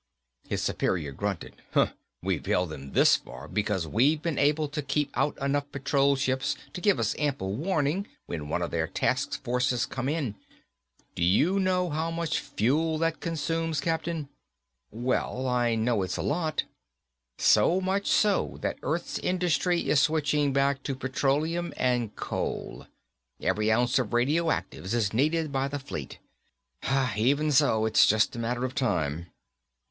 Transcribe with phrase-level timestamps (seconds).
[0.49, 1.61] His superior grunted.
[2.23, 6.55] "We've held them this far because we've been able to keep out enough patrol ships
[6.73, 10.33] to give us ample warning when one of their task forces come in.
[11.13, 14.27] Do you know how much fuel that consumes, Captain?"
[14.89, 16.63] "Well, I know it's a lot."
[17.37, 22.87] "So much so that Earth's industry is switching back to petroleum and coal.
[23.39, 26.17] Every ounce of radioactives is needed by the Fleet.
[27.15, 29.27] Even so, it's just a matter of time."